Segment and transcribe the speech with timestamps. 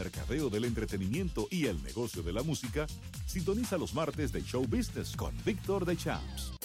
[0.00, 2.86] mercadeo del entretenimiento y el negocio de la música,
[3.26, 6.59] sintoniza los martes de Show Business con Víctor de Champs.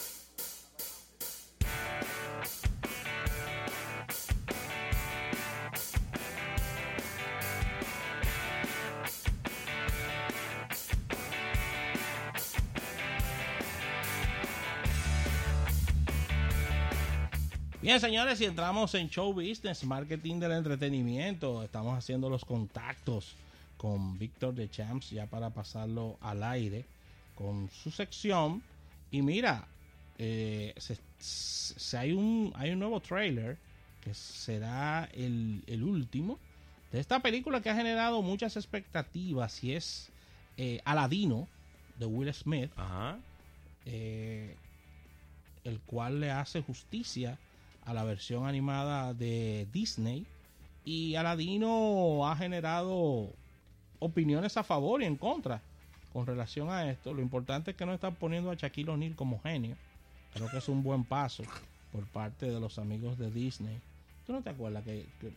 [17.96, 23.38] Bien, señores, si entramos en show business, marketing del entretenimiento, estamos haciendo los contactos
[23.78, 26.84] con Víctor de Champs ya para pasarlo al aire
[27.36, 28.62] con su sección.
[29.12, 29.66] Y mira,
[30.18, 33.56] eh, se, se- hay, un, hay un nuevo trailer
[34.04, 36.38] que será el, el último
[36.92, 40.10] de esta película que ha generado muchas expectativas y es
[40.58, 41.48] eh, Aladino
[41.98, 43.18] de Will Smith Ajá.
[43.86, 44.54] eh,
[45.64, 47.38] el cual le hace justicia
[47.86, 50.26] a la versión animada de Disney
[50.84, 53.30] y Aladino ha generado
[54.00, 55.62] opiniones a favor y en contra
[56.14, 57.14] con relación a esto.
[57.14, 59.76] Lo importante es que no están poniendo a Shaquille O'Neal como genio.
[60.34, 61.44] Creo que es un buen paso
[61.92, 63.80] por parte de los amigos de Disney.
[64.26, 65.34] ¿Tú no te acuerdas que, que-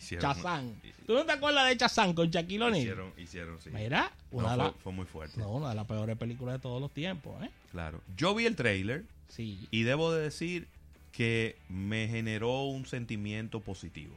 [0.00, 0.74] que Chazán?
[1.06, 2.82] ¿Tú no te acuerdas de Chazán con Shaquille O'Neal?
[2.82, 3.70] Hicieron, hicieron, sí.
[3.70, 5.38] Mira, No, una, fue, muy fuerte.
[5.40, 7.50] no, una de las peores películas de todos los tiempos, ¿eh?
[7.70, 8.00] Claro.
[8.16, 9.66] Yo vi el trailer Sí.
[9.70, 10.68] y debo de decir
[11.16, 14.14] que me generó un sentimiento positivo.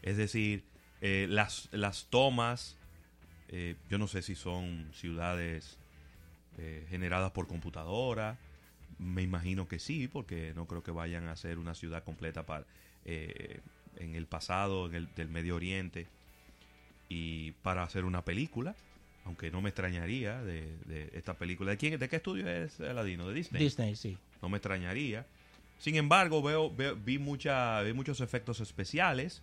[0.00, 0.64] Es decir,
[1.02, 2.78] eh, las, las tomas,
[3.48, 5.76] eh, yo no sé si son ciudades
[6.56, 8.38] eh, generadas por computadora,
[8.98, 12.64] me imagino que sí, porque no creo que vayan a ser una ciudad completa para,
[13.04, 16.06] en el pasado en el, del Medio Oriente
[17.10, 18.74] y para hacer una película,
[19.26, 21.72] aunque no me extrañaría de, de esta película.
[21.72, 23.28] ¿De quién, de qué estudio es Aladino?
[23.28, 23.62] ¿De Disney?
[23.62, 24.16] Disney, sí.
[24.40, 25.26] no me extrañaría.
[25.80, 29.42] Sin embargo, veo, veo- vi, mucha, vi muchos efectos especiales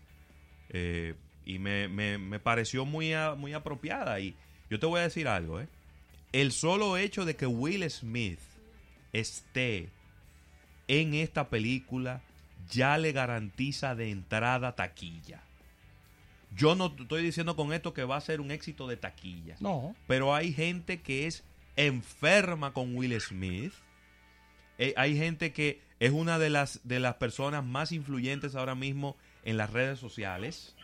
[0.69, 4.19] eh, y me, me- me pareció muy, a- muy apropiada.
[4.21, 4.33] Y
[4.69, 5.67] yo te voy a decir algo, ¿eh?
[6.31, 8.39] El solo hecho de que Will Smith
[9.13, 9.89] esté
[10.87, 12.21] en esta película
[12.71, 15.42] ya le garantiza de entrada taquilla.
[16.55, 19.55] Yo no estoy diciendo con esto que va a ser un éxito de taquilla.
[19.59, 21.43] No, Pero hay gente que es
[21.76, 23.73] enferma con Will Smith.
[24.77, 29.15] Eh, hay gente que es una de las, de las personas más influyentes ahora mismo
[29.43, 30.75] en las redes sociales.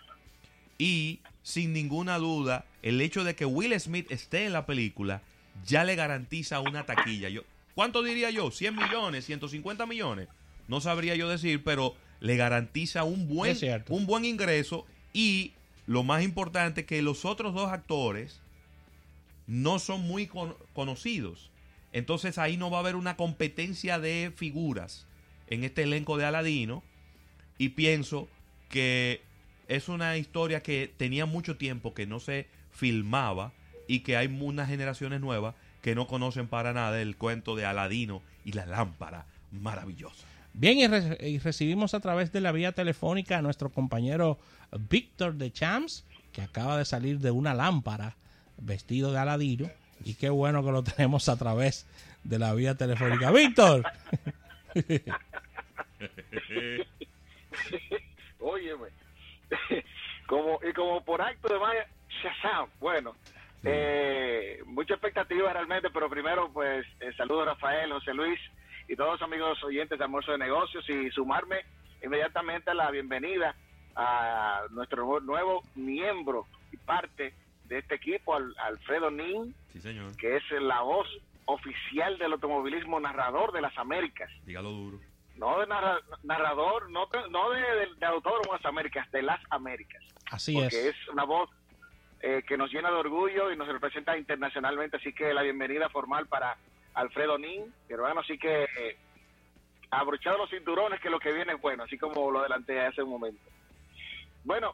[0.78, 5.22] Y sin ninguna duda, el hecho de que Will Smith esté en la película
[5.66, 7.30] ya le garantiza una taquilla.
[7.30, 7.44] Yo,
[7.76, 8.48] ¿Cuánto diría yo?
[8.48, 9.30] ¿100 millones?
[9.30, 10.28] ¿150 millones?
[10.68, 13.56] No sabría yo decir, pero le garantiza un buen,
[13.90, 15.52] un buen ingreso y
[15.86, 18.40] lo más importante que los otros dos actores
[19.48, 21.50] no son muy con- conocidos.
[21.94, 25.06] Entonces ahí no va a haber una competencia de figuras
[25.48, 26.84] en este elenco de Aladino.
[27.58, 28.28] Y pienso
[28.68, 29.22] que
[29.68, 33.54] es una historia que tenía mucho tiempo que no se filmaba
[33.88, 38.22] y que hay unas generaciones nuevas que no conocen para nada el cuento de Aladino
[38.44, 40.26] y la lámpara maravillosa.
[40.54, 44.40] Bien, y, y recibimos a través de la vía telefónica a nuestro compañero
[44.90, 48.16] Víctor de Champs, que acaba de salir de una lámpara
[48.58, 49.70] vestido de aladino.
[50.04, 51.88] Y qué bueno que lo tenemos a través
[52.24, 53.32] de la vía telefónica.
[53.32, 53.84] Víctor,
[58.40, 58.88] Óyeme,
[60.28, 61.88] como, y como por acto de magia,
[62.22, 63.16] Shazam, bueno,
[63.64, 68.40] eh, mucha expectativa realmente, pero primero pues eh, saludo a Rafael, José Luis
[68.90, 71.62] y todos los amigos oyentes de Almuerzo de Negocios y sumarme
[72.04, 73.56] inmediatamente a la bienvenida
[73.96, 77.34] a nuestro nu- nuevo miembro y parte
[77.74, 80.16] de este equipo, al- Alfredo Nin, Sí, señor.
[80.18, 81.08] que es la voz
[81.46, 85.00] oficial del automovilismo narrador de las Américas Dígalo duro.
[85.36, 89.42] no de narra- narrador, no, no de, de, de Autódromo de las Américas, de las
[89.50, 90.02] Américas,
[90.32, 90.96] así porque es.
[90.96, 91.50] es una voz
[92.22, 96.28] eh, que nos llena de orgullo y nos representa internacionalmente, así que la bienvenida formal
[96.28, 96.56] para
[96.94, 98.98] Alfredo Nin, hermano, así que eh,
[99.92, 103.10] abrochado los cinturones que lo que viene es bueno, así como lo adelanté hace un
[103.10, 103.42] momento.
[104.46, 104.74] Bueno,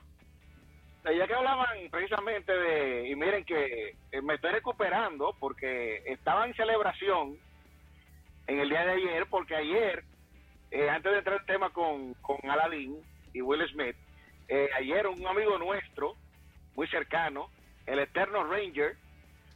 [1.06, 6.54] ya que hablaban precisamente de, y miren que eh, me estoy recuperando porque estaba en
[6.56, 7.38] celebración
[8.48, 10.04] en el día de ayer, porque ayer
[10.72, 12.98] eh, antes de entrar el tema con, con Aladdin
[13.34, 13.96] y Will Smith,
[14.48, 16.16] eh, ayer un amigo nuestro,
[16.76, 17.50] muy cercano,
[17.86, 18.98] el Eterno Ranger,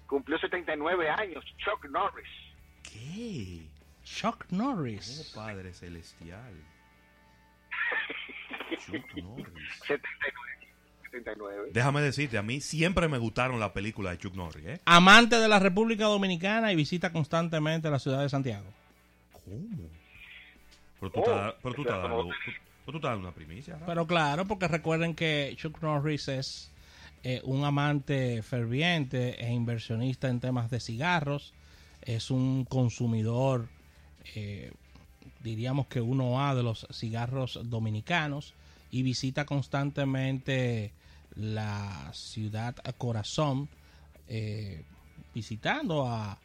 [0.07, 2.27] cumplió 79 años, Chuck Norris.
[2.83, 3.67] ¿Qué?
[4.03, 5.31] Chuck Oh, Norris.
[5.35, 6.53] Padre Celestial.
[8.77, 9.79] Chuck Norris.
[9.87, 10.52] 79.
[11.13, 11.69] 79.
[11.73, 14.79] Déjame decirte, a mí siempre me gustaron las películas de Chuck Norris, ¿eh?
[14.85, 18.65] Amante de la República Dominicana y visita constantemente la ciudad de Santiago.
[19.31, 19.87] ¿Cómo?
[20.99, 22.35] Pero tú, Oh, estás, pero tú, estás eso dando, no- tú-
[22.85, 23.77] pero tú estás dando una primicia.
[23.85, 26.71] Pero claro, porque recuerden que Chuck Norris es
[27.23, 31.53] eh, un amante ferviente e inversionista en temas de cigarros.
[32.01, 33.67] Es un consumidor,
[34.35, 34.71] eh,
[35.41, 38.53] diríamos que uno A de los cigarros dominicanos
[38.91, 40.91] y visita constantemente
[41.35, 43.69] la ciudad Corazón,
[44.27, 44.83] eh,
[45.33, 46.39] visitando a,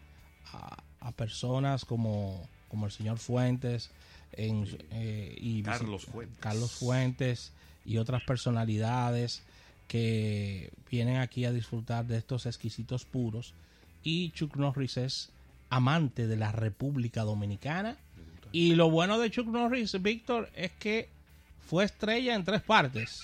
[0.53, 3.91] a- a personas como, como el señor Fuentes
[4.33, 6.37] en, eh, y Carlos Fuentes.
[6.41, 7.53] Carlos Fuentes
[7.85, 9.43] y otras personalidades
[9.87, 13.55] que vienen aquí a disfrutar de estos exquisitos puros.
[14.03, 15.31] Y Chuck Norris es
[15.71, 17.97] amante de la República Dominicana.
[18.53, 21.09] Y lo bueno de Chuck Norris, Víctor, es que
[21.67, 23.23] fue estrella en tres partes.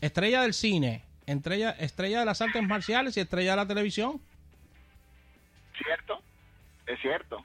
[0.00, 4.20] Estrella del cine, estrella, estrella de las artes marciales y estrella de la televisión.
[5.82, 6.20] ¿Cierto?
[6.86, 7.44] Es cierto.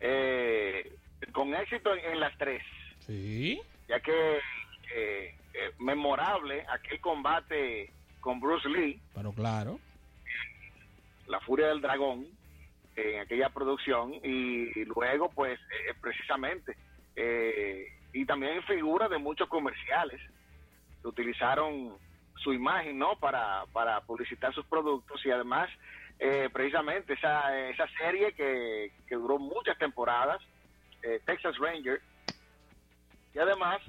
[0.00, 0.92] Eh,
[1.32, 2.62] con éxito en, en las tres,
[3.06, 3.60] Sí.
[3.88, 7.90] ya que eh, eh, memorable aquel combate
[8.20, 9.78] con Bruce Lee, Pero claro.
[11.28, 12.26] La Furia del Dragón,
[12.96, 16.76] en aquella producción, y, luego, pues, eh, precisamente,
[17.16, 20.20] eh, y también figura de muchos comerciales
[21.08, 21.96] utilizaron
[22.42, 23.16] su imagen, ¿no?
[23.18, 25.68] Para, para publicitar sus productos y además,
[26.18, 30.40] eh, precisamente, esa, esa serie que, que duró muchas temporadas,
[31.02, 32.00] eh, Texas Ranger,
[33.34, 33.82] y además,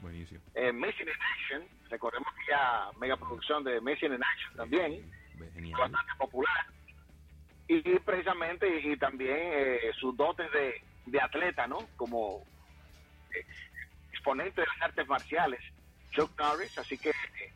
[0.55, 5.11] eh, Missing in Action, recordemos que ya mega producción de Missing in Action también,
[5.53, 5.79] Genial.
[5.79, 6.65] bastante popular.
[7.69, 11.79] Y precisamente, y, y también eh, sus dotes de, de atleta, ¿no?
[11.95, 12.43] Como
[13.33, 13.45] eh,
[14.11, 15.61] exponente de las artes marciales,
[16.17, 16.77] Chuck Norris.
[16.77, 17.53] Así que, eh,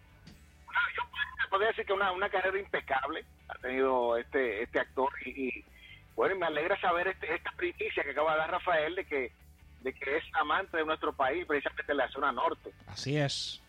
[0.68, 5.12] una- yo podría- decir que una, una carrera impecable ha tenido este este actor.
[5.26, 5.66] Y, y,
[6.16, 9.32] bueno, y me alegra saber este- esta primicia que acaba de dar Rafael de que
[9.82, 12.72] de que es amante de nuestro país, precisamente de la zona norte.
[12.88, 13.60] Así es.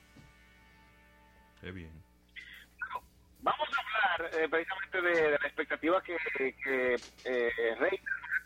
[1.62, 1.90] Qué bien.
[3.40, 3.80] Vamos a
[4.20, 6.16] hablar eh, precisamente de, de la expectativa que,
[6.62, 6.94] que
[7.24, 8.02] eh, reina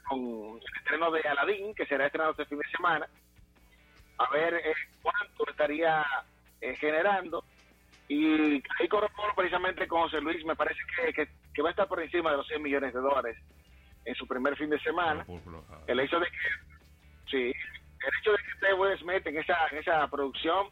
[0.08, 3.08] con el estreno de Aladdin, que será estrenado este fin de semana.
[4.18, 6.06] A ver eh, cuánto estaría
[6.60, 7.44] eh, generando.
[8.08, 11.88] Y ahí corroboro precisamente con José Luis, me parece que, que, que va a estar
[11.88, 13.36] por encima de los 100 millones de dólares
[14.04, 15.24] en su primer fin de semana.
[15.24, 16.38] Por- ah, El hecho de que,
[17.30, 18.38] sí, el hecho de
[18.68, 20.68] que Will Smith en esa, en esa producción,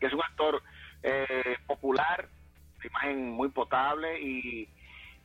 [0.00, 0.60] que es un actor
[1.02, 2.28] eh, popular,
[2.82, 4.68] de imagen muy potable y,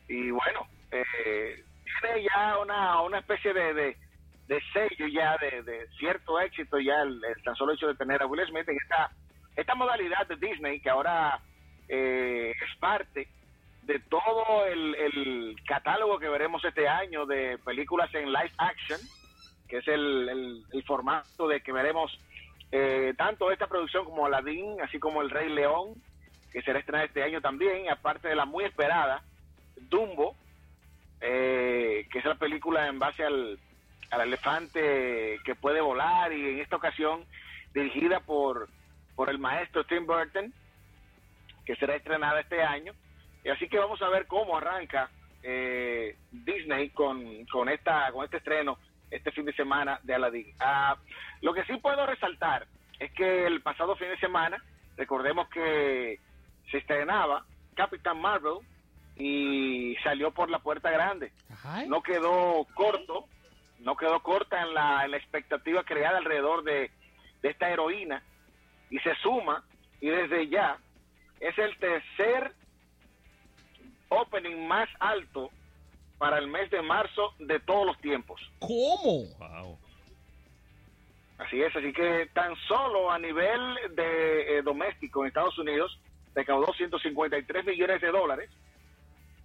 [0.08, 1.64] y bueno, eh,
[2.02, 3.98] tiene ya una, una especie de, de,
[4.50, 8.26] de sello ya de, de cierto éxito ya el, tan solo hecho de tener a
[8.26, 9.12] Will Smith en esta,
[9.56, 11.40] esta modalidad de Disney que ahora
[11.88, 13.28] eh, es parte
[13.84, 19.00] de todo el, catálogo que veremos este año de películas en live action,
[19.68, 22.12] que es el, el- el formato de que veremos
[22.72, 25.94] eh, tanto esta producción como Aladdin, así como El Rey León,
[26.52, 29.22] que será estrenada este año también, aparte de la muy esperada
[29.90, 30.36] Dumbo,
[31.22, 33.60] eh, que es la película en base al,
[34.12, 37.26] al elefante que puede volar y en esta ocasión
[37.74, 38.70] dirigida por,
[39.16, 40.54] por el maestro Tim Burton,
[41.66, 42.94] que será estrenada este año.
[43.44, 45.10] Y así que vamos a ver cómo arranca
[45.44, 48.78] eh, Disney con, con, esta, con este estreno
[49.12, 50.54] este fin de semana de Aladdin.
[50.60, 50.96] Ah,
[51.42, 52.68] lo que sí puedo resaltar
[53.00, 54.62] es que el pasado fin de semana,
[54.98, 56.20] recordemos que
[56.70, 57.46] se estrenaba
[57.76, 58.60] Capitán Marvel
[59.16, 61.32] y salió por la puerta grande.
[61.88, 63.26] No quedó corto,
[63.80, 66.92] no quedó corta en la, en la expectativa creada alrededor de,
[67.42, 68.24] de esta heroína
[68.90, 69.64] y se suma
[70.02, 70.78] y desde ya
[71.40, 72.54] es el tercer
[74.10, 75.50] opening más alto
[76.18, 78.42] para el mes de marzo de todos los tiempos.
[78.60, 79.26] ¿Cómo?
[79.38, 79.80] Wow.
[81.38, 83.62] Así es, así que tan solo a nivel
[83.96, 85.98] de eh, doméstico en Estados Unidos
[86.36, 88.50] recaudó 153 millones de dólares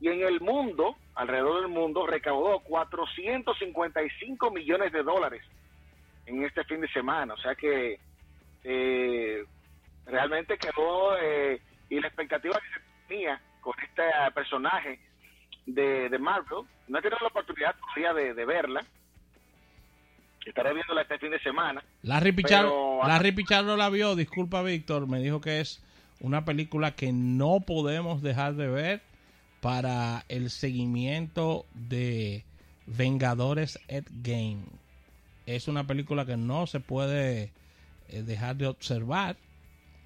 [0.01, 5.43] y en el mundo, alrededor del mundo, recaudó 455 millones de dólares
[6.27, 7.35] en este fin de semana.
[7.35, 7.99] O sea que
[8.65, 9.45] eh,
[10.07, 14.03] realmente quedó eh, y la expectativa que se tenía con este
[14.35, 14.99] personaje
[15.67, 18.85] de, de Marvel, no he tenido la oportunidad todavía de, de verla.
[20.45, 21.83] Estaré viéndola este fin de semana.
[22.03, 25.83] Larry Pichardo, Pero- Larry Pichardo la vio, disculpa Víctor, me dijo que es
[26.21, 29.01] una película que no podemos dejar de ver
[29.65, 32.45] para el seguimiento de
[32.85, 34.59] Vengadores Endgame.
[35.47, 37.51] Es una película que no se puede
[38.11, 39.39] eh, dejar de observar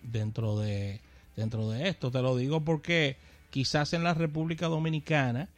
[0.04, 1.00] dentro de
[1.34, 2.12] dentro de esto.
[2.12, 3.16] Te lo digo porque
[3.50, 5.48] quizás en la República Dominicana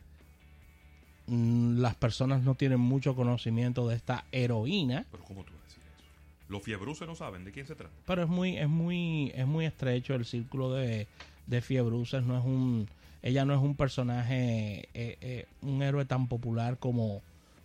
[1.26, 5.66] mm, las personas no tienen mucho conocimiento de esta heroína Pero ¿cómo tú vas a
[5.66, 6.04] decir eso?
[6.48, 7.92] Los fiebruces no saben de quién se trata.
[8.06, 11.06] pero es muy es muy es muy estrecho el círculo de,
[11.46, 12.88] de Fiebruces no es un
[13.22, 17.22] ella no es un personaje eh, eh, un héroe tan popular como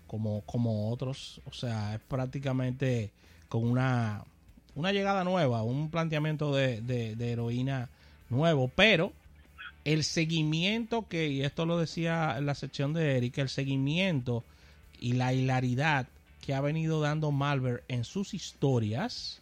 [0.08, 1.42] como como otros.
[1.46, 3.12] O sea es prácticamente
[3.50, 4.24] con una
[4.76, 7.90] una llegada nueva un planteamiento de, de, de heroína
[8.30, 9.14] nuevo pero
[9.86, 14.44] el seguimiento que y esto lo decía en la sección de Eric el seguimiento
[15.00, 16.08] y la hilaridad
[16.42, 19.40] que ha venido dando Malver en sus historias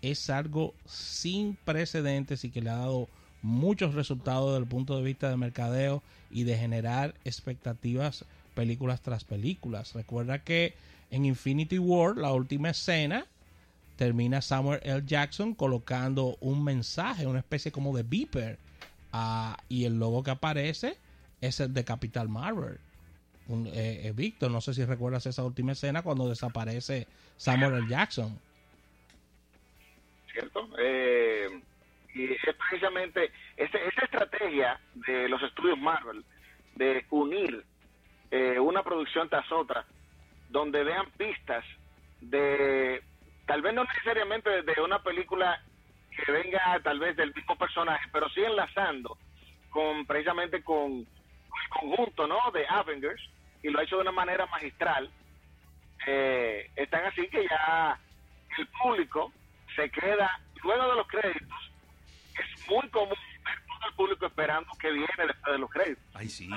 [0.00, 3.08] es algo sin precedentes y que le ha dado
[3.42, 9.24] muchos resultados desde el punto de vista de mercadeo y de generar expectativas películas tras
[9.24, 9.94] películas.
[9.94, 10.74] Recuerda que
[11.10, 13.26] en Infinity War, la última escena,
[13.96, 15.02] termina Samuel L.
[15.04, 18.58] Jackson colocando un mensaje, una especie como de beeper,
[19.68, 20.96] y el logo que aparece
[21.40, 22.78] es el de Capital Marvel.
[23.66, 27.06] Eh, eh, Víctor, no sé si recuerdas esa última escena cuando desaparece
[27.36, 27.88] Samuel L.
[27.88, 28.38] Jackson.
[30.32, 30.68] ¿cierto?
[30.78, 31.62] Eh,
[32.14, 36.24] y es precisamente esa, esa, estrategia de los estudios Marvel
[36.74, 37.64] de unir
[38.30, 39.84] eh, una producción tras otra,
[40.48, 41.64] donde vean pistas
[42.20, 43.02] de,
[43.46, 45.62] tal vez no necesariamente de una película
[46.10, 49.16] que venga tal vez del mismo personaje, pero sí enlazando
[49.70, 52.38] con precisamente con, el conjunto ¿no?
[52.52, 53.22] de Avengers,
[53.62, 55.10] y lo ha hecho de una manera magistral.
[56.06, 57.98] Eh, están así que ya
[58.58, 59.32] el público
[59.76, 61.71] se queda luego de los créditos.
[62.68, 66.04] Muy común ver todo el público esperando que viene después de los créditos.
[66.14, 66.48] Ay, sí.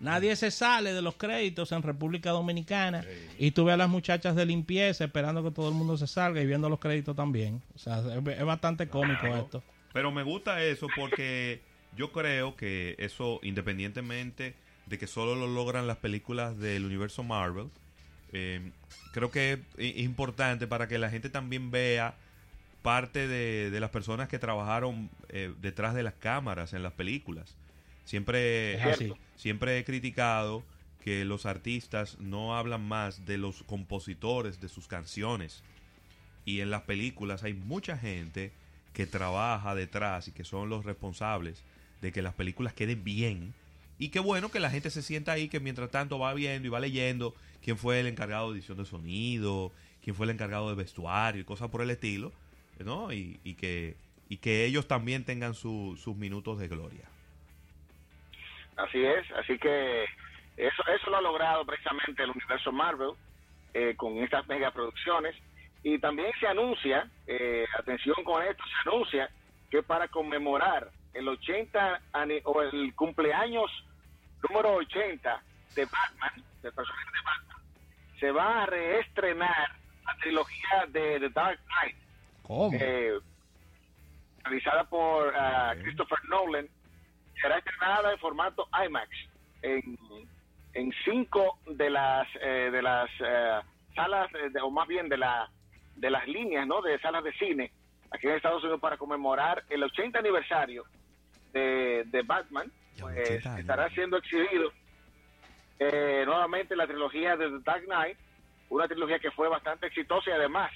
[0.00, 3.08] Nadie se sale de los créditos en República Dominicana sí.
[3.38, 6.40] y tú ves a las muchachas de limpieza esperando que todo el mundo se salga
[6.40, 7.62] y viendo los créditos también.
[7.74, 9.36] O sea, es, es bastante cómico claro.
[9.36, 9.62] esto.
[9.92, 11.60] Pero me gusta eso porque
[11.96, 14.54] yo creo que eso, independientemente
[14.86, 17.70] de que solo lo logran las películas del universo Marvel,
[18.32, 18.70] eh,
[19.12, 22.14] creo que es importante para que la gente también vea
[22.82, 27.54] parte de, de las personas que trabajaron eh, detrás de las cámaras en las películas.
[28.04, 28.78] Siempre,
[29.36, 30.64] siempre he criticado
[31.04, 35.62] que los artistas no hablan más de los compositores de sus canciones.
[36.44, 38.52] Y en las películas hay mucha gente
[38.92, 41.62] que trabaja detrás y que son los responsables
[42.00, 43.54] de que las películas queden bien.
[43.98, 46.70] Y qué bueno que la gente se sienta ahí, que mientras tanto va viendo y
[46.70, 49.72] va leyendo quién fue el encargado de edición de sonido,
[50.02, 52.32] quién fue el encargado de vestuario y cosas por el estilo,
[52.84, 53.12] ¿no?
[53.12, 53.96] Y, y que,
[54.28, 57.04] y que ellos también tengan su, sus minutos de gloria.
[58.76, 60.04] Así es, así que
[60.56, 63.12] eso, eso lo ha logrado precisamente el universo Marvel
[63.74, 65.34] eh, con estas megaproducciones.
[65.82, 69.30] Y también se anuncia, eh, atención con esto, se anuncia
[69.70, 72.00] que para conmemorar el 80
[72.44, 73.70] o el cumpleaños
[74.48, 75.42] número 80
[75.74, 77.62] de Batman, del personaje de Batman,
[78.18, 81.96] se va a reestrenar la trilogía de The Dark Knight.
[82.50, 82.70] ¿Cómo?
[82.74, 83.16] Eh,
[84.42, 86.68] realizada por uh, Christopher Nolan,
[87.40, 89.08] será estrenada en formato IMAX
[89.62, 89.96] en,
[90.74, 93.60] en cinco de las eh, de las eh,
[93.94, 95.48] salas de, o más bien de la
[95.94, 97.70] de las líneas no de salas de cine
[98.10, 100.84] aquí en Estados Unidos para conmemorar el 80 aniversario
[101.52, 104.72] de, de Batman pues, estará siendo exhibido
[105.78, 108.18] eh, nuevamente la trilogía de The Dark Knight
[108.70, 110.72] una trilogía que fue bastante exitosa y además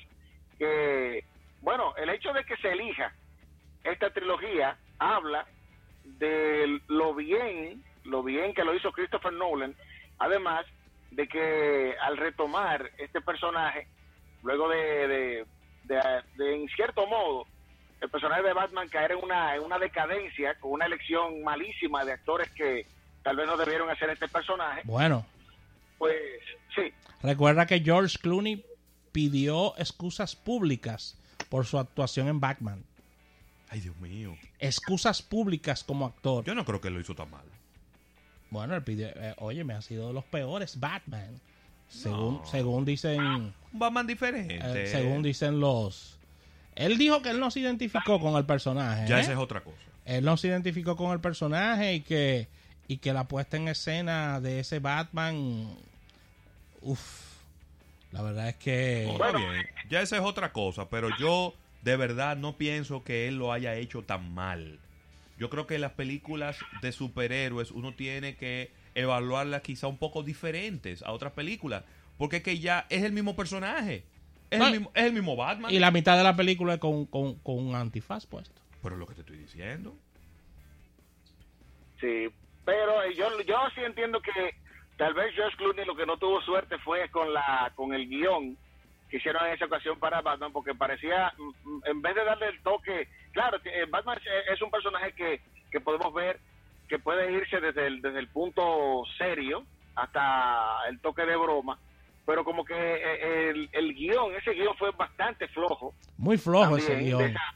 [0.57, 1.25] que
[1.65, 3.13] bueno el hecho de que se elija
[3.83, 5.47] esta trilogía habla
[6.05, 9.75] de lo bien, lo bien que lo hizo Christopher Nolan,
[10.19, 10.67] además
[11.11, 13.87] de que al retomar este personaje,
[14.43, 15.47] luego de, de,
[15.85, 16.03] de,
[16.37, 17.47] de en cierto modo,
[18.01, 22.13] el personaje de Batman caer en una, en una decadencia, con una elección malísima de
[22.13, 22.87] actores que
[23.23, 24.83] tal vez no debieron hacer este personaje.
[24.85, 25.25] Bueno.
[25.97, 26.17] Pues
[26.75, 26.93] sí.
[27.23, 28.65] Recuerda que George Clooney
[29.13, 31.19] pidió excusas públicas
[31.55, 32.83] por su actuación en Batman.
[33.69, 34.37] Ay, Dios mío.
[34.59, 36.45] Excusas públicas como actor.
[36.45, 37.45] Yo no creo que lo hizo tan mal.
[38.51, 41.41] Bueno, él pidió, eh, oye, me ha sido de los peores Batman.
[41.87, 42.47] Según, no.
[42.47, 43.21] según dicen.
[43.23, 44.59] Un Batman diferente.
[44.61, 46.19] Eh, según dicen los.
[46.75, 49.07] Él dijo que él no se identificó con el personaje.
[49.07, 49.21] Ya ¿eh?
[49.21, 49.79] esa es otra cosa.
[50.07, 52.49] Él no se identificó con el personaje y que,
[52.89, 55.69] y que la puesta en escena de ese Batman.
[56.81, 57.34] Uff.
[58.15, 59.05] La verdad es que.
[59.09, 59.67] No, está bien.
[59.89, 61.53] Ya esa es otra cosa, pero yo
[61.83, 64.79] de verdad no pienso que él lo haya hecho tan mal.
[65.37, 71.03] Yo creo que las películas de superhéroes uno tiene que evaluarlas quizá un poco diferentes
[71.03, 71.83] a otras películas.
[72.17, 74.05] Porque es que ya es el mismo personaje.
[74.49, 75.73] Es, no, el, mismo, es el mismo Batman.
[75.73, 78.63] Y la mitad de la película es con, con, con un antifaz puesto.
[78.81, 79.97] Pero es lo que te estoy diciendo.
[82.01, 82.29] Sí,
[82.65, 84.55] pero yo, yo sí entiendo que
[84.97, 88.57] tal vez George Clooney lo que no tuvo suerte fue con la con el guion
[89.11, 91.33] que hicieron en esa ocasión para Batman, porque parecía,
[91.85, 93.59] en vez de darle el toque, claro,
[93.91, 94.19] Batman
[94.51, 96.39] es un personaje que que podemos ver
[96.89, 99.65] que puede irse desde el, desde el punto serio
[99.97, 101.79] hasta el toque de broma,
[102.27, 105.95] pero como que eh, el, el guion, ese guion fue bastante flojo.
[106.19, 107.23] Muy flojo también, ese de guion.
[107.23, 107.55] esa-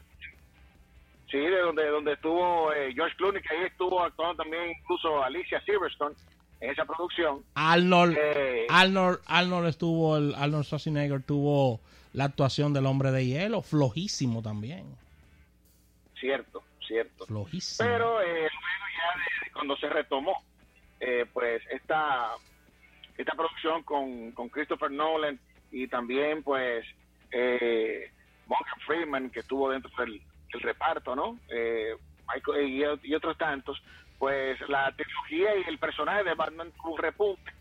[1.29, 5.61] sí, de donde, donde estuvo eh, George Clooney, que ahí estuvo actuando también incluso Alicia
[5.61, 6.15] Silverstone
[6.61, 7.43] en esa producción.
[7.55, 11.79] Arnold, Eh, Arnold, Arnold estuvo, el, Arnold Schwarzenegger tuvo
[12.13, 14.85] la actuación del hombre de hielo, flojísimo también,
[16.19, 17.25] Cierto, cierto.
[17.25, 17.87] flojísimo.
[17.89, 20.35] Pero eh, ya de, cuando se retomó,
[20.99, 22.31] eh, pues esta,
[23.17, 25.39] esta producción con, con Christopher Nolan
[25.71, 26.85] y también pues
[27.31, 28.11] eh,
[28.47, 31.39] Morgan Freeman que estuvo dentro del, del reparto, ¿no?
[31.49, 31.95] Eh,
[32.27, 33.81] Michael- y, y otros tantos,
[34.19, 37.51] pues la tecnología y el personaje de Batman un repunte.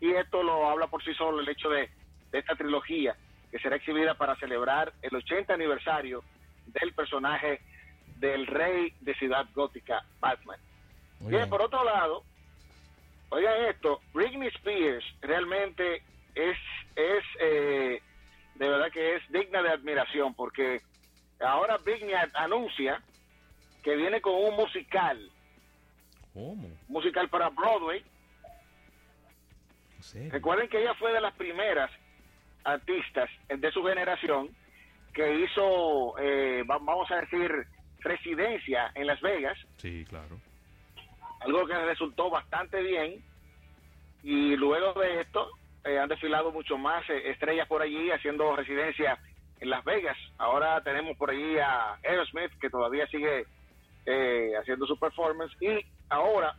[0.00, 1.88] Y esto lo habla por sí solo el hecho de,
[2.30, 3.16] de esta trilogía
[3.50, 6.24] que será exhibida para celebrar el 80 aniversario
[6.66, 7.60] del personaje
[8.16, 10.58] del rey de Ciudad Gótica, Batman.
[11.20, 11.50] Muy Bien, bien.
[11.50, 12.24] por otro lado,
[13.30, 16.02] oigan esto, Britney Spears realmente
[16.34, 16.58] es,
[16.96, 18.02] es eh,
[18.56, 20.82] de verdad que es digna de admiración porque
[21.40, 23.00] ahora Britney anuncia
[23.82, 25.30] que viene con un musical,
[26.34, 26.68] ¿Cómo?
[26.88, 28.02] musical para Broadway.
[29.96, 30.30] ¿En serio?
[30.32, 31.90] Recuerden que ella fue de las primeras
[32.64, 34.48] artistas de su generación
[35.12, 37.50] que hizo, eh, va- vamos a decir,
[38.00, 40.38] residencia en Las Vegas Sí, claro.
[41.40, 43.22] algo que resultó bastante bien
[44.22, 45.48] y luego de esto
[45.84, 49.18] eh, han desfilado mucho más eh, estrellas por allí haciendo residencia
[49.60, 50.16] en Las Vegas.
[50.38, 53.46] Ahora tenemos por allí a Aerosmith que todavía sigue
[54.06, 56.56] eh, haciendo su performance y ahora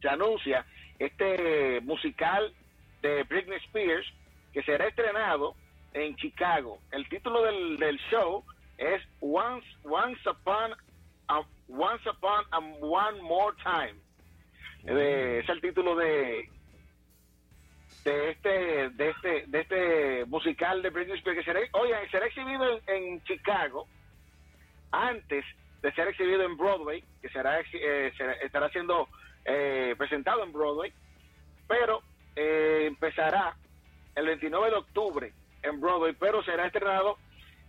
[0.00, 0.64] se anuncia
[0.98, 2.52] este musical
[3.00, 4.06] de Britney Spears
[4.52, 5.54] que será estrenado
[5.92, 6.78] en Chicago.
[6.90, 8.44] El título del, del show
[8.78, 10.72] es Once Once Upon
[11.28, 14.00] a, Once Upon a One More Time.
[14.84, 16.48] Eh, es el título de
[18.04, 22.78] de este de este de este musical de Britney Spears que será, oye, será exhibido
[22.78, 23.86] en, en Chicago
[24.90, 25.44] antes
[25.82, 29.08] de ser exhibido en Broadway, que será, eh, será- estará siendo
[29.44, 30.92] eh, presentado en Broadway,
[31.66, 32.00] pero
[32.36, 33.56] eh, empezará
[34.14, 37.18] el 29 de octubre en Broadway, pero será estrenado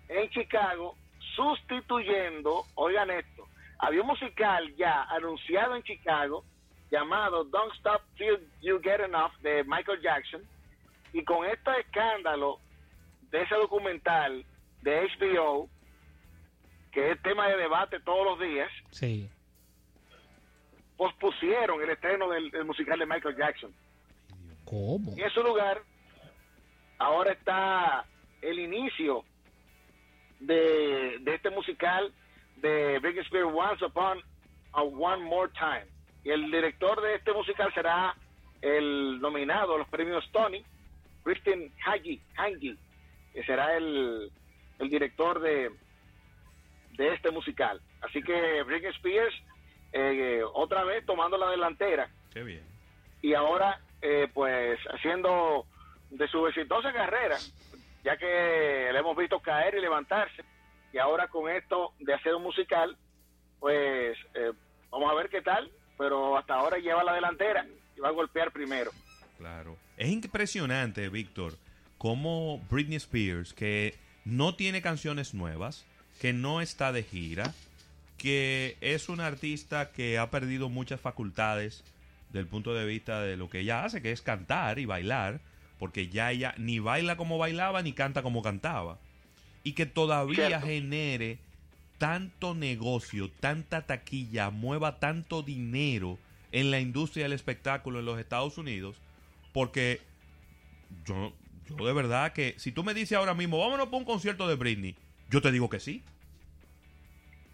[0.10, 0.96] en Chicago,
[1.36, 3.48] sustituyendo, oigan esto,
[3.80, 6.44] había un musical ya anunciado en Chicago
[6.92, 10.42] llamado Don't Stop Till You Get Enough de Michael Jackson,
[11.14, 12.60] y con este escándalo
[13.32, 14.46] de ese documental
[14.82, 15.70] de HBO,
[16.94, 19.30] que es tema de debate todos los días, Sí.
[20.98, 23.74] pospusieron el estreno del, del musical de Michael Jackson.
[24.66, 25.14] ¿Cómo?
[25.18, 25.82] Y en su lugar,
[27.00, 28.06] ahora está
[28.42, 29.24] el inicio
[30.40, 32.14] de, de este musical
[32.58, 34.22] de Britney Spears Once Upon
[34.74, 35.86] a One More Time.
[36.24, 38.16] Y el director de este musical será
[38.62, 40.64] el nominado a los premios Tony,
[41.24, 42.78] Kristen Hagi, Hangi,
[43.34, 44.32] que será el,
[44.80, 45.72] el director de,
[46.98, 47.82] de este musical.
[48.02, 49.34] Así que Britney Spears,
[49.92, 52.64] eh, otra vez tomando la delantera Qué bien.
[53.22, 55.66] y ahora eh, pues haciendo
[56.10, 57.38] de su exitosa carrera,
[58.04, 60.44] ya que le hemos visto caer y levantarse,
[60.92, 62.98] y ahora con esto de hacer un musical,
[63.60, 64.52] pues eh,
[64.92, 68.52] vamos a ver qué tal, pero hasta ahora lleva la delantera y va a golpear
[68.52, 68.92] primero.
[69.38, 69.78] Claro.
[69.98, 71.54] Es impresionante, Víctor,
[71.98, 75.86] cómo Britney Spears, que no tiene canciones nuevas,
[76.24, 77.54] que no está de gira,
[78.18, 81.84] que es una artista que ha perdido muchas facultades
[82.32, 85.42] del punto de vista de lo que ella hace, que es cantar y bailar,
[85.80, 89.00] porque ya ella ni baila como bailaba ni canta como cantaba.
[89.66, 90.66] Y que todavía Cierto.
[90.66, 91.40] genere
[91.98, 96.18] tanto negocio, tanta taquilla, mueva tanto dinero
[96.54, 98.96] en la industria del espectáculo en los Estados Unidos,
[99.52, 100.00] porque
[101.06, 101.34] yo,
[101.68, 104.56] yo de verdad que si tú me dices ahora mismo, vámonos para un concierto de
[104.56, 104.96] Britney,
[105.30, 106.02] yo te digo que sí.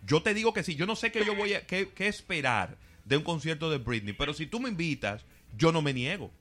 [0.06, 0.76] Yo te digo que sí.
[0.76, 4.14] Yo no sé qué yo voy a qué, qué esperar de un concierto de Britney,
[4.14, 5.26] pero si tú me invitas,
[5.58, 6.32] yo no me niego.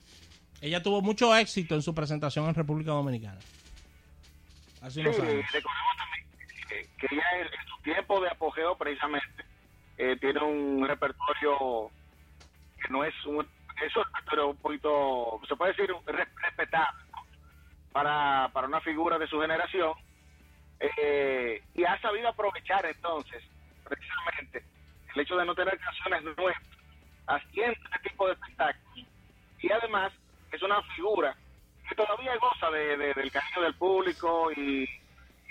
[0.60, 3.38] Ella tuvo mucho éxito en su presentación en República Dominicana.
[4.82, 5.44] Hace Sí, unos años.
[5.52, 6.26] recordemos también
[6.98, 9.44] que, ella en, su tiempo de apogeo precisamente
[9.96, 11.90] eh, tiene un repertorio
[12.82, 13.46] que no es un,
[13.84, 17.00] es un repertorio un poquito, se puede decir, re- respetable
[17.92, 19.92] para, para una figura de su generación
[20.80, 23.42] eh, y ha sabido aprovechar entonces
[23.84, 24.62] precisamente
[25.14, 26.62] el hecho de no tener canciones nuevas
[27.26, 29.06] haciendo este tipo de espectáculos.
[29.60, 30.12] Y además
[30.52, 31.36] es una figura
[31.88, 34.88] que todavía goza de, de- del cariño del público y,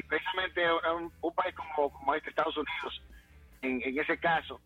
[0.08, 3.02] precisamente un, país como, como este Estados Unidos
[3.62, 4.62] en, ese caso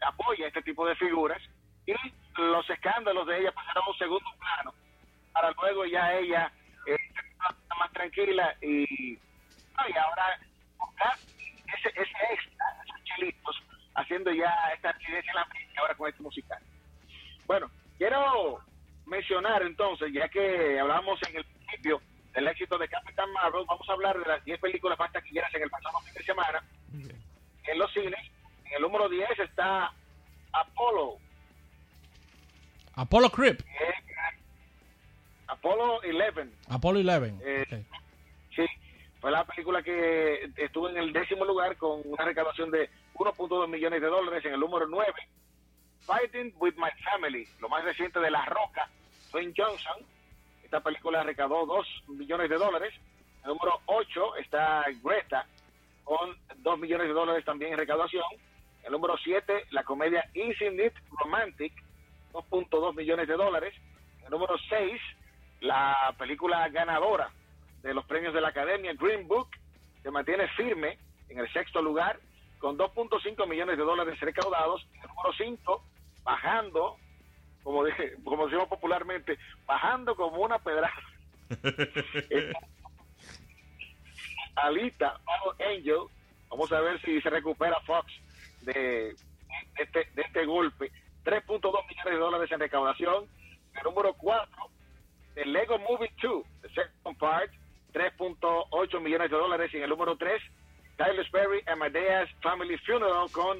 [0.00, 1.42] apoya este tipo de figuras
[1.84, 1.92] y
[2.40, 4.72] los escándalos de ella pasaron a un segundo plano
[5.32, 6.50] para luego ya ella
[6.86, 6.96] eh,
[7.78, 9.18] más tranquila y,
[9.88, 10.38] y ahora
[10.78, 11.12] buscar
[11.76, 13.62] ese, ese extra, esos chilitos,
[13.94, 16.58] haciendo ya esta actividad en la ahora con este musical.
[17.46, 18.60] Bueno, quiero
[19.06, 22.00] mencionar entonces, ya que hablábamos en el principio
[22.34, 25.62] del éxito de Capitán Marvel, vamos a hablar de las 10 películas más taquilleras en
[25.62, 26.62] el pasado fin de semana
[27.64, 28.20] en los cines.
[28.66, 29.92] En el número 10 está
[30.52, 31.18] Apollo.
[32.94, 33.58] Apollo Creep.
[33.62, 34.06] que es-
[35.48, 36.50] Apollo 11.
[36.68, 37.62] Apollo 11.
[37.62, 37.85] Eh.
[39.30, 44.06] La película que estuvo en el décimo lugar con una recaudación de 1.2 millones de
[44.06, 44.44] dólares.
[44.44, 45.12] En el número 9,
[46.02, 48.88] Fighting with My Family, lo más reciente de La Roca,
[49.32, 49.96] Dwayne Johnson.
[50.62, 52.94] Esta película recaudó 2 millones de dólares.
[53.42, 55.44] El número 8 está Greta,
[56.04, 58.24] con 2 millones de dólares también en recaudación.
[58.84, 61.72] El número 7, la comedia Infinite Romantic,
[62.32, 63.74] 2.2 millones de dólares.
[64.24, 65.00] El número 6,
[65.62, 67.28] la película ganadora
[67.86, 69.48] de los premios de la Academia, Green Book,
[70.02, 72.18] se mantiene firme en el sexto lugar
[72.58, 74.84] con 2.5 millones de dólares recaudados.
[74.94, 75.84] El número 5,
[76.24, 76.96] bajando,
[77.62, 80.92] como, dije, como decimos popularmente, bajando como una pedrada.
[84.56, 85.20] Alita,
[85.60, 86.06] Angel.
[86.48, 88.12] Vamos a ver si se recupera Fox
[88.62, 89.16] de, de
[89.78, 90.90] este, de este golpe.
[91.24, 93.28] 3.2 millones de dólares en recaudación.
[93.76, 94.48] El número 4,
[95.36, 97.52] el Lego Movie 2, The Second Part,
[97.96, 99.70] 3.8 millones de dólares.
[99.72, 100.42] Y en el número 3,
[100.98, 103.58] Tyler Perry, Amadeus Family Funeral con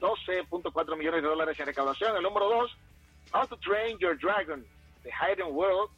[0.00, 2.16] 12.4 millones de dólares en recaudación.
[2.16, 2.76] El número 2,
[3.32, 4.66] How to Train Your Dragon,
[5.04, 5.90] The Hidden World,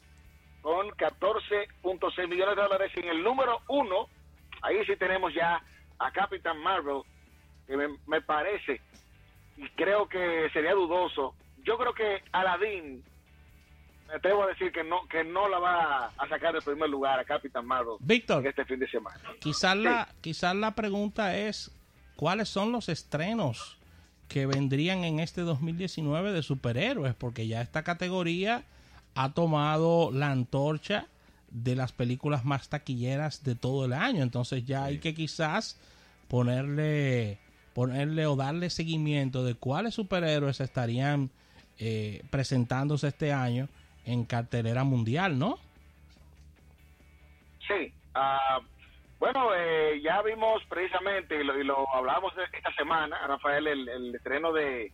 [0.61, 2.91] con 14.6 millones de dólares.
[2.95, 4.07] En el número 1,
[4.61, 5.59] ahí sí tenemos ya
[5.97, 7.01] a Captain Marvel,
[7.65, 8.81] que me, me parece,
[9.57, 11.33] y creo que sería dudoso.
[11.63, 13.03] Yo creo que Aladdin,
[14.09, 17.19] me atrevo a decir que no que no la va a sacar del primer lugar
[17.19, 18.45] a Captain Marvel Víctor.
[18.45, 19.19] este fin de semana.
[19.39, 21.71] Quizás la, quizás la pregunta es,
[22.15, 23.77] ¿cuáles son los estrenos
[24.27, 27.13] que vendrían en este 2019 de superhéroes?
[27.13, 28.63] Porque ya esta categoría
[29.13, 31.07] ha tomado la antorcha
[31.51, 34.23] de las películas más taquilleras de todo el año.
[34.23, 35.79] Entonces ya hay que quizás
[36.27, 37.37] ponerle,
[37.73, 41.29] ponerle o darle seguimiento de cuáles superhéroes estarían
[41.77, 43.69] eh, presentándose este año
[44.11, 45.57] en cartelera mundial, ¿no?
[47.67, 48.59] Sí, ah,
[49.19, 54.15] bueno, eh, ya vimos precisamente, y lo, y lo hablábamos esta semana, Rafael, el, el
[54.15, 54.91] estreno de,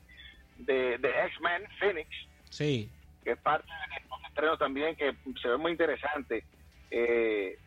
[0.58, 2.10] de, de X-Men Phoenix,
[2.50, 2.90] Sí,
[3.24, 6.44] que es parte de los estrenos también que se ve muy interesante.
[6.92, 7.58] eh,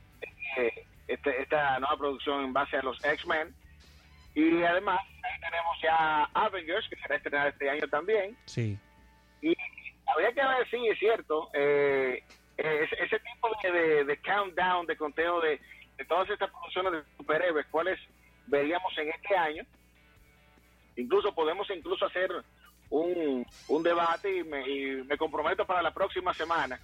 [0.56, 3.54] eh, este- esta nueva producción en base a los X-Men.
[4.34, 8.36] Y además, ahí tenemos ya Avengers, que será estrenada este año también.
[8.46, 8.78] sí.
[10.14, 12.22] Habría que ver, sí, es cierto, eh,
[12.58, 15.60] eh, ese, ese tipo de, de- countdown, de conteo de,
[16.08, 18.00] todas estas producciones de superhéroes, cuáles
[18.46, 19.64] veríamos en este año.
[20.96, 22.30] Incluso podemos incluso hacer
[22.90, 26.80] un, un debate y me, y me comprometo para la próxima semana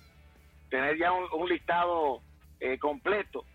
[0.70, 2.22] tener ya un, listado
[2.60, 3.46] eh, completo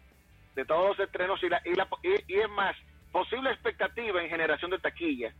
[0.56, 2.76] de todos los estrenos y, la, y, la- y es más,
[3.12, 5.34] posible expectativa en generación de taquilla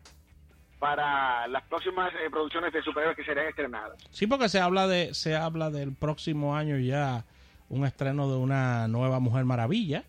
[0.80, 3.98] para las próximas eh, producciones de superhéroes que serán estrenadas.
[4.12, 7.26] Sí, porque se habla de se habla del próximo año ya
[7.68, 10.04] un estreno de una nueva Mujer Maravilla.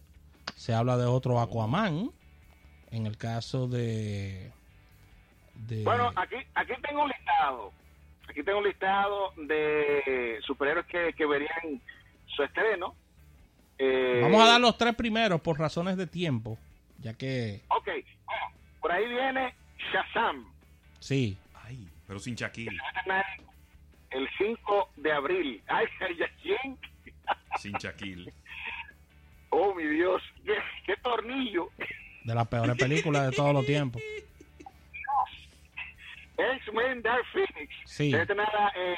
[0.54, 2.10] Se habla de otro Aquaman.
[2.92, 4.52] En el caso de
[5.54, 7.72] de Bueno, aquí aquí tengo un listado.
[8.28, 11.80] Aquí tengo un listado de superhéroes que, que verían
[12.26, 12.94] su estreno.
[13.78, 16.58] Eh, vamos a dar los tres primeros por razones de tiempo,
[16.98, 17.88] ya que Ok,
[18.26, 18.46] bueno,
[18.80, 19.54] por ahí viene
[19.92, 20.46] Shazam.
[21.00, 22.78] Sí, Ay, pero sin Shaquille.
[24.10, 25.62] El 5 de abril.
[25.66, 26.78] Ay, ay, ay, ¿quién?
[27.56, 28.32] Sin Shaquille.
[29.50, 30.22] Oh, mi Dios.
[30.44, 30.54] ¿Qué,
[30.86, 31.70] qué tornillo?
[32.24, 34.02] de las peores películas de todos los tiempos.
[36.36, 37.74] X-Men Dark Phoenix.
[37.84, 38.10] Sí.
[38.10, 38.96] Se estrenará el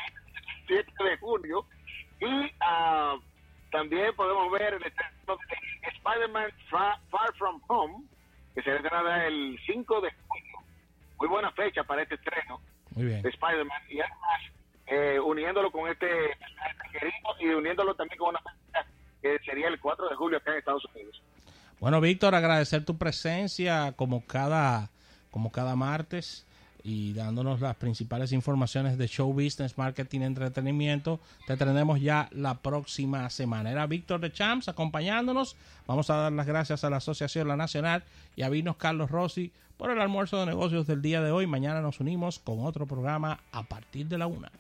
[0.67, 1.67] 7 de junio.
[2.21, 3.17] Y ah,
[3.71, 5.37] también podemos ver el estreno
[5.83, 8.05] de Spider-Man Far From Home,
[8.55, 10.13] que se estrenará el 5 de.
[11.23, 12.61] Muy buena fecha para este estreno
[12.97, 13.23] Muy bien.
[13.23, 13.83] de Spider-Man.
[13.89, 14.41] Y además,
[14.89, 16.09] eh, uniéndolo con este
[16.91, 18.85] querido y uniéndolo también con una fecha
[19.21, 21.23] que sería el 4 de julio acá en Estados Unidos.
[21.79, 24.91] Bueno, Víctor, agradecer tu presencia como cada
[25.31, 26.45] como cada martes.
[26.85, 31.21] y dándonos las principales informaciones de show business, marketing, entretenimiento.
[31.47, 33.71] Te tendremos ya la próxima semana.
[33.71, 35.55] Era Víctor de Champs acompañándonos.
[35.87, 38.03] Vamos a dar las gracias a la Asociación La Nacional
[38.35, 39.53] y a Vinos Carlos Rossi
[39.83, 41.49] por el almuerzo de negocios del día de hoy.
[41.49, 44.53] Mañana nos unimos con otro programa a partir de la una.